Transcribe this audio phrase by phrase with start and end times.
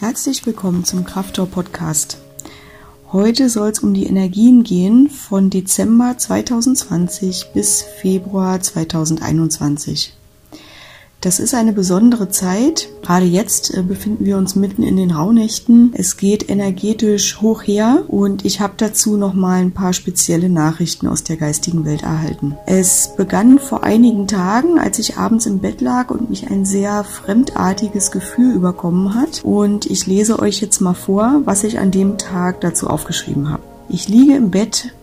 [0.00, 2.16] Herzlich willkommen zum Krafttor Podcast.
[3.12, 10.14] Heute soll es um die Energien gehen von Dezember 2020 bis Februar 2021.
[11.20, 12.88] Das ist eine besondere Zeit.
[13.02, 15.92] Gerade jetzt äh, befinden wir uns mitten in den Rauhnächten.
[15.94, 21.06] Es geht energetisch hoch her und ich habe dazu noch mal ein paar spezielle Nachrichten
[21.06, 22.56] aus der geistigen Welt erhalten.
[22.64, 27.04] Es begann vor einigen Tagen, als ich abends im Bett lag und mich ein sehr
[27.04, 29.42] fremdartiges Gefühl überkommen hat.
[29.44, 33.62] Und ich lese euch jetzt mal vor, was ich an dem Tag dazu aufgeschrieben habe.
[33.90, 34.94] Ich liege im Bett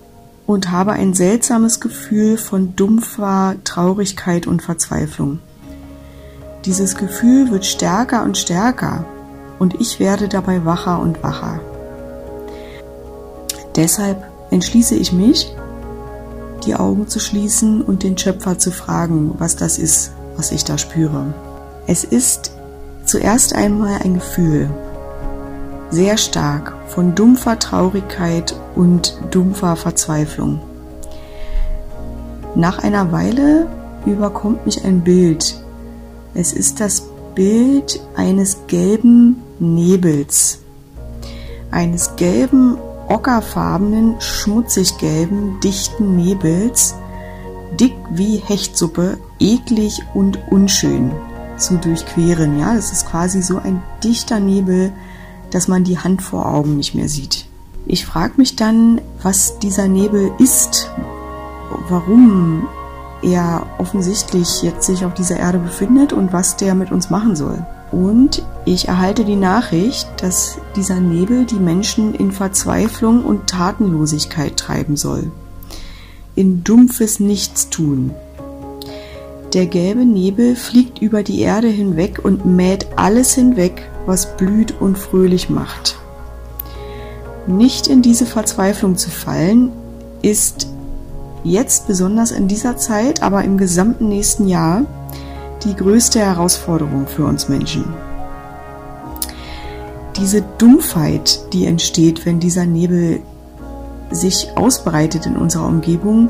[0.48, 5.40] und habe ein seltsames Gefühl von dumpfer Traurigkeit und Verzweiflung.
[6.68, 9.06] Dieses Gefühl wird stärker und stärker
[9.58, 11.62] und ich werde dabei wacher und wacher.
[13.78, 14.22] Deshalb
[14.52, 15.56] entschließe ich mich,
[16.66, 20.78] die Augen zu schließen und den Schöpfer zu fragen, was das ist, was ich da
[20.78, 21.34] spüre.
[21.88, 22.52] Es ist
[23.06, 24.70] zuerst einmal ein Gefühl,
[25.90, 30.60] sehr stark von dumpfer Traurigkeit und dumpfer Verzweiflung.
[32.56, 33.68] Nach einer Weile
[34.06, 35.57] überkommt mich ein Bild,
[36.38, 40.60] es ist das Bild eines gelben Nebels,
[41.72, 46.94] eines gelben, ockerfarbenen, schmutzig gelben, dichten Nebels,
[47.80, 51.12] dick wie Hechtsuppe, eklig und unschön
[51.58, 52.60] zu durchqueren.
[52.60, 54.94] Ja, das ist quasi so ein dichter Nebel,
[55.50, 57.46] dass man die Hand vor Augen nicht mehr sieht.
[57.88, 60.92] Ich frage mich dann, was dieser Nebel ist,
[61.90, 62.68] warum
[63.22, 67.66] er offensichtlich jetzt sich auf dieser Erde befindet und was der mit uns machen soll.
[67.92, 74.98] Und ich erhalte die Nachricht, dass dieser Nebel die Menschen in Verzweiflung und Tatenlosigkeit treiben
[74.98, 75.32] soll.
[76.36, 78.12] In dumpfes Nichtstun.
[79.54, 84.98] Der gelbe Nebel fliegt über die Erde hinweg und mäht alles hinweg, was blüht und
[84.98, 85.98] fröhlich macht.
[87.48, 89.72] Nicht in diese Verzweiflung zu fallen,
[90.22, 90.68] ist
[91.52, 94.84] jetzt besonders in dieser Zeit, aber im gesamten nächsten Jahr
[95.64, 97.86] die größte Herausforderung für uns Menschen.
[100.16, 103.20] Diese Dumpfheit, die entsteht, wenn dieser Nebel
[104.10, 106.30] sich ausbreitet in unserer Umgebung,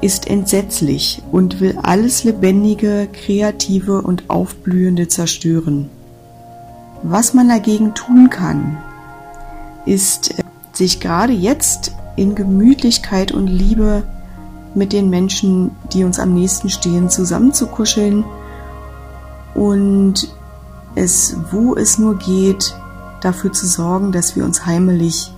[0.00, 5.88] ist entsetzlich und will alles Lebendige, Kreative und Aufblühende zerstören.
[7.02, 8.78] Was man dagegen tun kann,
[9.86, 10.34] ist,
[10.72, 14.04] sich gerade jetzt in Gemütlichkeit und Liebe
[14.74, 18.24] mit den Menschen, die uns am nächsten stehen, zusammenzukuscheln
[19.54, 20.28] und
[20.94, 22.74] es, wo es nur geht,
[23.20, 25.32] dafür zu sorgen, dass wir uns heimelig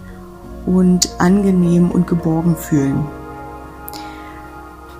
[0.66, 3.06] und angenehm und geborgen fühlen.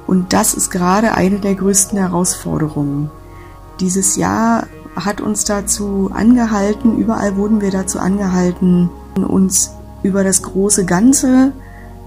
[0.07, 3.11] Und das ist gerade eine der größten Herausforderungen.
[3.81, 9.73] Dieses Jahr hat uns dazu angehalten, überall wurden wir dazu angehalten, uns
[10.03, 11.53] über das große Ganze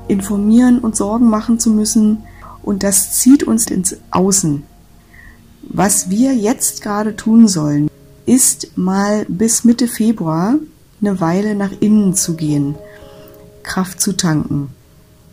[0.09, 2.23] informieren und Sorgen machen zu müssen.
[2.63, 4.63] Und das zieht uns ins Außen.
[5.61, 7.89] Was wir jetzt gerade tun sollen,
[8.25, 10.55] ist mal bis Mitte Februar
[11.01, 12.75] eine Weile nach innen zu gehen,
[13.63, 14.69] Kraft zu tanken.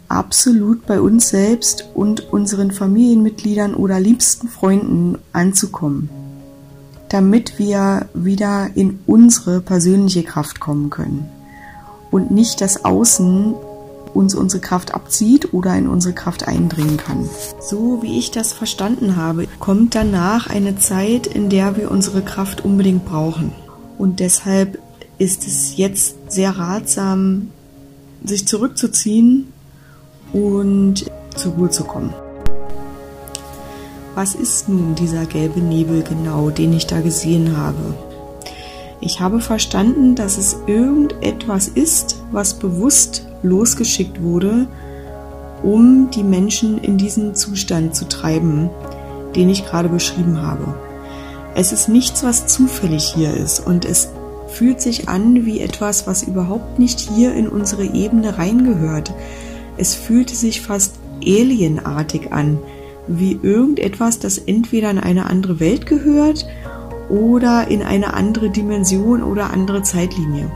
[0.09, 6.08] Absolut bei uns selbst und unseren Familienmitgliedern oder liebsten Freunden anzukommen,
[7.08, 11.28] damit wir wieder in unsere persönliche Kraft kommen können
[12.10, 13.54] und nicht das Außen
[14.16, 17.28] uns unsere Kraft abzieht oder in unsere Kraft eindringen kann.
[17.60, 22.65] So wie ich das verstanden habe, kommt danach eine Zeit, in der wir unsere Kraft
[22.65, 23.53] unbedingt brauchen.
[23.99, 24.78] Und deshalb
[25.19, 27.50] ist es jetzt sehr ratsam,
[28.25, 29.53] sich zurückzuziehen
[30.32, 32.12] und zur Ruhe zu kommen.
[34.15, 37.94] Was ist nun dieser gelbe Nebel genau, den ich da gesehen habe?
[39.00, 44.66] Ich habe verstanden, dass es irgendetwas ist, was bewusst losgeschickt wurde,
[45.62, 48.70] um die Menschen in diesen Zustand zu treiben,
[49.34, 50.74] den ich gerade beschrieben habe.
[51.54, 54.10] Es ist nichts, was zufällig hier ist und es
[54.48, 59.12] fühlt sich an wie etwas, was überhaupt nicht hier in unsere Ebene reingehört.
[59.76, 60.94] Es fühlte sich fast
[61.25, 62.58] alienartig an,
[63.06, 66.46] wie irgendetwas, das entweder in eine andere Welt gehört
[67.08, 70.50] oder in eine andere Dimension oder andere Zeitlinie.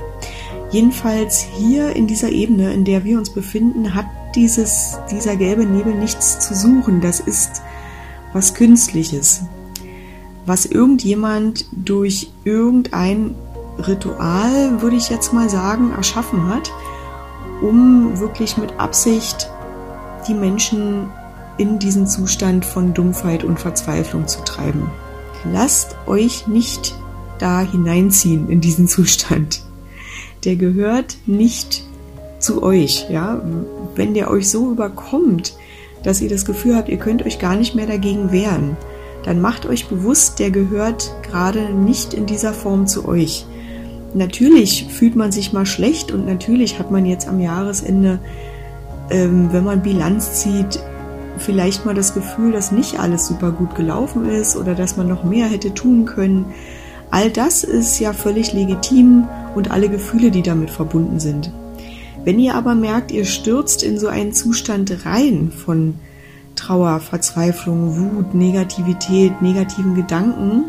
[0.70, 5.94] Jedenfalls hier in dieser Ebene, in der wir uns befinden, hat dieses, dieser gelbe Nebel
[5.94, 7.00] nichts zu suchen.
[7.00, 7.62] Das ist
[8.32, 9.42] was Künstliches,
[10.46, 13.34] was irgendjemand durch irgendein
[13.78, 16.70] Ritual, würde ich jetzt mal sagen, erschaffen hat,
[17.60, 19.50] um wirklich mit Absicht
[20.28, 21.08] die Menschen
[21.58, 24.90] in diesen Zustand von Dumpfheit und Verzweiflung zu treiben.
[25.50, 26.94] Lasst euch nicht
[27.38, 29.62] da hineinziehen in diesen Zustand.
[30.44, 31.84] Der gehört nicht
[32.38, 33.40] zu euch, ja.
[33.94, 35.54] Wenn der euch so überkommt,
[36.02, 38.76] dass ihr das Gefühl habt, ihr könnt euch gar nicht mehr dagegen wehren,
[39.24, 43.46] dann macht euch bewusst, der gehört gerade nicht in dieser Form zu euch.
[44.14, 48.18] Natürlich fühlt man sich mal schlecht und natürlich hat man jetzt am Jahresende,
[49.10, 50.80] ähm, wenn man Bilanz zieht,
[51.38, 55.24] vielleicht mal das Gefühl, dass nicht alles super gut gelaufen ist oder dass man noch
[55.24, 56.46] mehr hätte tun können.
[57.10, 61.52] All das ist ja völlig legitim und alle Gefühle, die damit verbunden sind.
[62.24, 65.94] Wenn ihr aber merkt, ihr stürzt in so einen Zustand rein von
[66.54, 70.64] Trauer, Verzweiflung, Wut, Negativität, negativen Gedanken,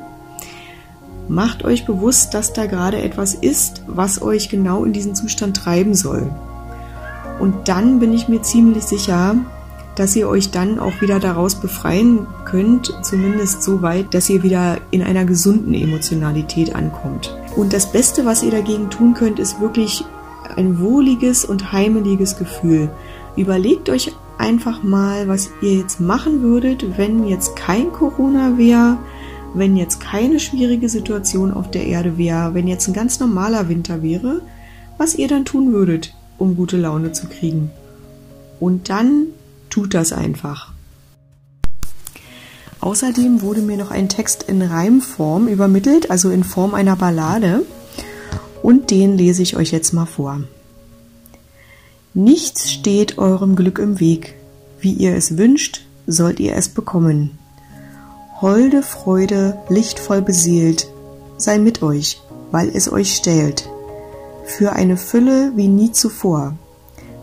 [1.28, 5.94] macht euch bewusst, dass da gerade etwas ist, was euch genau in diesen Zustand treiben
[5.94, 6.32] soll.
[7.40, 9.36] Und dann bin ich mir ziemlich sicher,
[9.96, 14.78] dass ihr euch dann auch wieder daraus befreien könnt, zumindest so weit, dass ihr wieder
[14.92, 17.36] in einer gesunden Emotionalität ankommt.
[17.56, 20.04] Und das Beste, was ihr dagegen tun könnt, ist wirklich
[20.56, 22.90] ein wohliges und heimeliges Gefühl.
[23.36, 28.98] Überlegt euch einfach mal, was ihr jetzt machen würdet, wenn jetzt kein Corona wäre,
[29.54, 34.02] wenn jetzt keine schwierige Situation auf der Erde wäre, wenn jetzt ein ganz normaler Winter
[34.02, 34.42] wäre,
[34.98, 37.70] was ihr dann tun würdet, um gute Laune zu kriegen.
[38.60, 39.28] Und dann
[39.72, 40.72] tut das einfach.
[42.80, 47.64] Außerdem wurde mir noch ein Text in Reimform übermittelt, also in Form einer Ballade,
[48.64, 50.42] und den lese ich euch jetzt mal vor.
[52.14, 54.36] Nichts steht eurem Glück im Weg.
[54.80, 57.38] Wie ihr es wünscht, sollt ihr es bekommen.
[58.42, 60.88] Holde Freude, lichtvoll beseelt,
[61.38, 62.20] sei mit euch,
[62.50, 63.70] weil es euch stählt.
[64.46, 66.56] Für eine Fülle wie nie zuvor.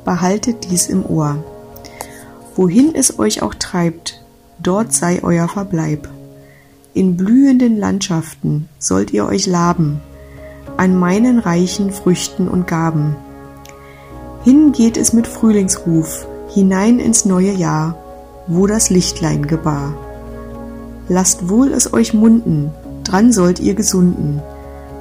[0.05, 1.45] Behaltet dies im Ohr.
[2.59, 4.21] Wohin es euch auch treibt,
[4.61, 6.09] dort sei euer Verbleib.
[6.93, 10.01] In blühenden Landschaften sollt ihr euch laben,
[10.77, 13.15] an meinen reichen Früchten und Gaben.
[14.43, 17.95] Hin geht es mit Frühlingsruf, hinein ins neue Jahr,
[18.49, 19.95] wo das Lichtlein gebar.
[21.09, 22.73] Lasst wohl es euch munden,
[23.05, 24.43] dran sollt ihr gesunden,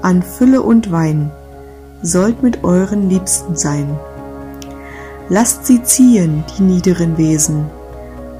[0.03, 1.31] an Fülle und Wein,
[2.03, 3.97] sollt mit euren Liebsten sein.
[5.29, 7.65] Lasst sie ziehen, die niederen Wesen,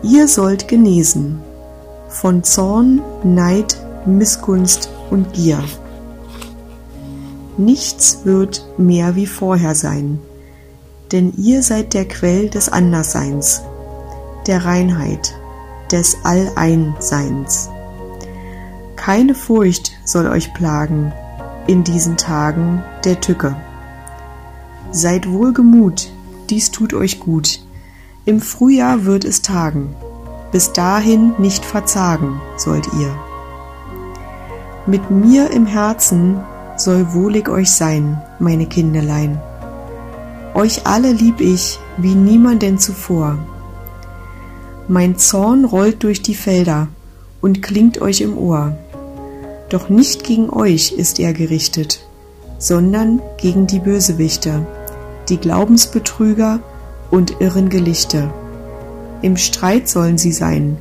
[0.04, 1.42] ihr sollt genesen,
[2.08, 5.62] von Zorn, Neid, Missgunst und Gier.
[7.58, 10.20] Nichts wird mehr wie vorher sein,
[11.12, 13.62] denn ihr seid der Quell des Andersseins,
[14.46, 15.34] der Reinheit,
[15.92, 17.70] des Alleinsseins.
[18.96, 21.12] Keine Furcht soll euch plagen
[21.68, 23.56] in diesen Tagen der Tücke.
[24.92, 26.10] Seid wohlgemut,
[26.50, 27.60] dies tut euch gut.
[28.26, 29.96] Im Frühjahr wird es tagen,
[30.52, 33.16] bis dahin nicht verzagen sollt ihr.
[34.86, 36.40] Mit mir im Herzen
[36.78, 39.40] soll wohlig euch sein, meine Kindelein.
[40.54, 43.38] Euch alle lieb ich wie niemanden zuvor.
[44.88, 46.88] Mein Zorn rollt durch die Felder
[47.42, 48.78] und klingt euch im Ohr.
[49.70, 52.00] Doch nicht gegen euch ist er gerichtet,
[52.58, 54.66] sondern gegen die Bösewichte,
[55.30, 56.60] die Glaubensbetrüger
[57.12, 58.30] und irren Gelichte.
[59.22, 60.78] Im Streit sollen sie sein,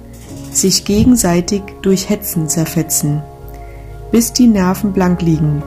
[0.53, 3.23] sich gegenseitig durch Hetzen zerfetzen,
[4.11, 5.63] bis die Nerven blank liegen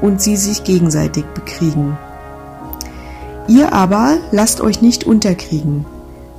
[0.00, 1.96] und sie sich gegenseitig bekriegen.
[3.48, 5.84] Ihr aber lasst euch nicht unterkriegen,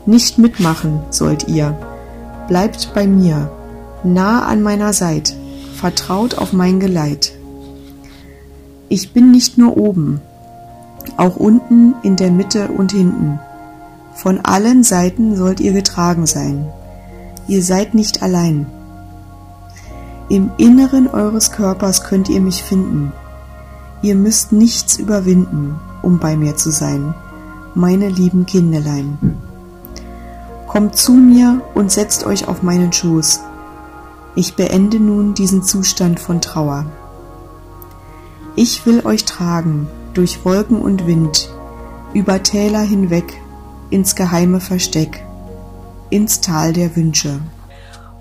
[0.05, 1.77] nicht mitmachen sollt ihr.
[2.47, 3.51] Bleibt bei mir,
[4.03, 5.35] nah an meiner Seit,
[5.75, 7.33] vertraut auf mein Geleit.
[8.89, 10.21] Ich bin nicht nur oben,
[11.17, 13.39] auch unten, in der Mitte und hinten.
[14.13, 16.67] Von allen Seiten sollt ihr getragen sein.
[17.47, 18.65] Ihr seid nicht allein.
[20.29, 23.11] Im Inneren eures Körpers könnt ihr mich finden.
[24.01, 27.13] Ihr müsst nichts überwinden, um bei mir zu sein,
[27.75, 29.37] meine lieben Kindelein.
[30.67, 33.41] Kommt zu mir und setzt euch auf meinen Schoß.
[34.35, 36.85] Ich beende nun diesen Zustand von Trauer.
[38.55, 41.49] Ich will euch tragen durch Wolken und Wind,
[42.13, 43.41] über Täler hinweg,
[43.89, 45.23] ins geheime Versteck,
[46.09, 47.39] ins Tal der Wünsche.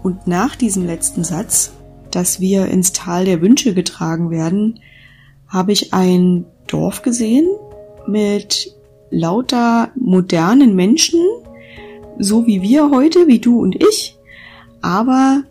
[0.02, 1.72] Und nach diesem letzten Satz,
[2.10, 4.80] dass wir ins Tal der Wünsche getragen werden,
[5.48, 7.46] habe ich ein Dorf gesehen,
[8.06, 8.74] mit
[9.10, 11.20] lauter modernen Menschen,
[12.18, 14.16] so wie wir heute, wie du und ich,
[14.80, 15.42] aber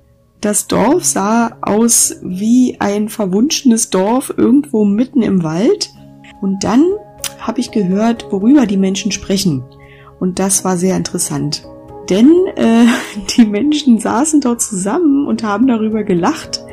[0.42, 5.90] das Dorf sah aus wie ein verwunschenes Dorf irgendwo mitten im Wald.
[6.42, 6.84] Und dann
[7.40, 9.64] habe ich gehört, worüber die Menschen sprechen.
[10.20, 11.64] Und das war sehr interessant.
[12.10, 12.86] Denn äh,
[13.38, 16.64] die Menschen saßen dort zusammen und haben darüber gelacht,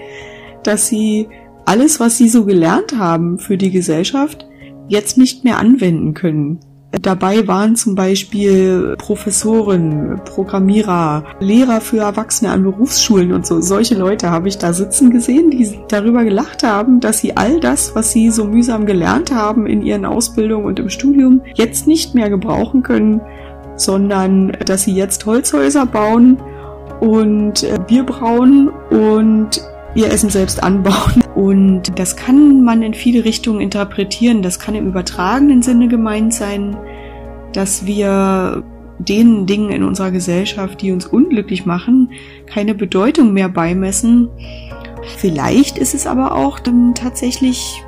[0.63, 1.29] dass sie
[1.65, 4.47] alles, was sie so gelernt haben für die Gesellschaft,
[4.89, 6.61] jetzt nicht mehr anwenden können.
[6.93, 13.61] Dabei waren zum Beispiel Professoren, Programmierer, Lehrer für Erwachsene an Berufsschulen und so.
[13.61, 17.95] Solche Leute habe ich da sitzen gesehen, die darüber gelacht haben, dass sie all das,
[17.95, 22.31] was sie so mühsam gelernt haben in ihren Ausbildungen und im Studium, jetzt nicht mehr
[22.31, 23.21] gebrauchen können,
[23.77, 26.39] sondern dass sie jetzt Holzhäuser bauen
[27.01, 29.61] und äh, Bier brauen und
[29.97, 31.25] ihr Essen selbst anbauen.
[31.35, 34.43] Und das kann man in viele Richtungen interpretieren.
[34.43, 36.77] Das kann im übertragenen Sinne gemeint sein,
[37.53, 38.63] dass wir
[38.99, 42.11] den Dingen in unserer Gesellschaft, die uns unglücklich machen,
[42.47, 44.29] keine Bedeutung mehr beimessen.
[45.19, 47.83] Vielleicht ist es aber auch dann tatsächlich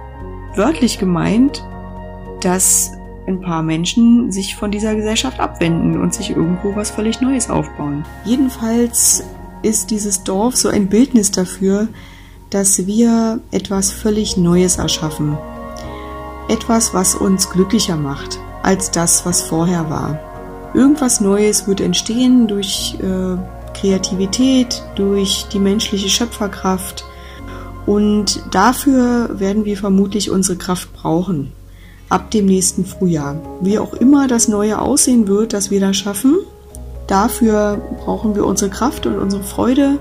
[0.54, 1.64] wörtlich gemeint,
[2.40, 2.92] dass
[3.26, 8.04] ein paar Menschen sich von dieser Gesellschaft abwenden und sich irgendwo was völlig Neues aufbauen.
[8.24, 9.24] Jedenfalls
[9.62, 11.88] ist dieses Dorf so ein Bildnis dafür,
[12.50, 15.36] dass wir etwas völlig Neues erschaffen.
[16.48, 20.18] Etwas, was uns glücklicher macht als das, was vorher war.
[20.74, 23.36] Irgendwas Neues wird entstehen durch äh,
[23.78, 27.04] Kreativität, durch die menschliche Schöpferkraft.
[27.86, 31.52] Und dafür werden wir vermutlich unsere Kraft brauchen.
[32.10, 33.40] Ab dem nächsten Frühjahr.
[33.60, 36.38] Wie auch immer das Neue aussehen wird, das wir da schaffen,
[37.08, 39.98] Dafür brauchen wir unsere Kraft und unsere Freude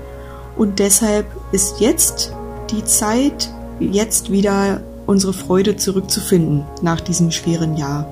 [0.56, 2.34] und deshalb ist jetzt
[2.70, 3.50] die Zeit,
[3.80, 8.06] jetzt wieder unsere Freude zurückzufinden nach diesem schweren Jahr.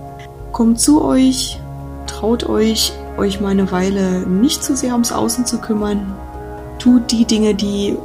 [0.53, 1.61] Kommt zu euch,
[2.07, 6.15] traut euch, euch mal eine Weile nicht zu sehr ums Außen zu kümmern.
[6.79, 7.97] Tut die Dinge, die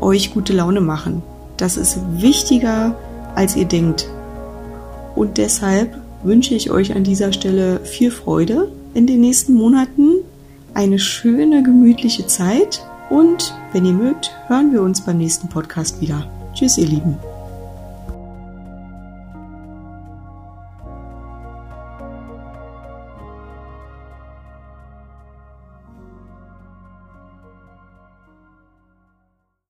[0.00, 1.22] euch gute Laune machen.
[1.58, 2.96] Das ist wichtiger,
[3.34, 4.08] als ihr denkt.
[5.14, 10.19] Und deshalb wünsche ich euch an dieser Stelle viel Freude in den nächsten Monaten
[10.80, 16.26] eine schöne, gemütliche Zeit und wenn ihr mögt, hören wir uns beim nächsten Podcast wieder.
[16.54, 17.18] Tschüss, ihr Lieben.